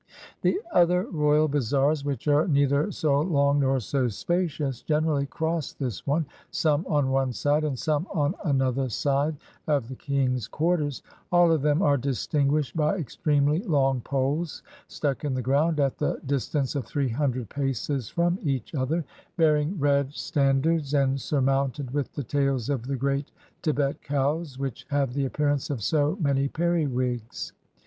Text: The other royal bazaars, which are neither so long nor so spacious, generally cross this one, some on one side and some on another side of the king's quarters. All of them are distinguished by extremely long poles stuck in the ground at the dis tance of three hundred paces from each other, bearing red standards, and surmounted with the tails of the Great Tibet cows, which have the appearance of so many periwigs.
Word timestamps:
The 0.41 0.59
other 0.73 1.03
royal 1.11 1.47
bazaars, 1.47 2.03
which 2.03 2.27
are 2.27 2.47
neither 2.47 2.91
so 2.91 3.21
long 3.21 3.59
nor 3.59 3.79
so 3.79 4.07
spacious, 4.07 4.81
generally 4.81 5.27
cross 5.27 5.73
this 5.73 6.07
one, 6.07 6.25
some 6.49 6.87
on 6.89 7.11
one 7.11 7.33
side 7.33 7.63
and 7.63 7.77
some 7.77 8.07
on 8.11 8.33
another 8.43 8.89
side 8.89 9.37
of 9.67 9.89
the 9.89 9.95
king's 9.95 10.47
quarters. 10.47 11.03
All 11.31 11.51
of 11.51 11.61
them 11.61 11.83
are 11.83 11.97
distinguished 11.97 12.75
by 12.75 12.95
extremely 12.95 13.59
long 13.61 14.01
poles 14.01 14.63
stuck 14.87 15.23
in 15.23 15.35
the 15.35 15.41
ground 15.43 15.79
at 15.79 15.99
the 15.99 16.19
dis 16.25 16.49
tance 16.49 16.73
of 16.73 16.83
three 16.87 17.09
hundred 17.09 17.49
paces 17.49 18.09
from 18.09 18.39
each 18.41 18.73
other, 18.73 19.05
bearing 19.37 19.77
red 19.79 20.15
standards, 20.15 20.95
and 20.95 21.21
surmounted 21.21 21.91
with 21.91 22.11
the 22.13 22.23
tails 22.23 22.71
of 22.71 22.87
the 22.87 22.95
Great 22.95 23.31
Tibet 23.61 24.01
cows, 24.01 24.57
which 24.57 24.87
have 24.89 25.13
the 25.13 25.25
appearance 25.25 25.69
of 25.69 25.83
so 25.83 26.17
many 26.19 26.47
periwigs. 26.47 27.53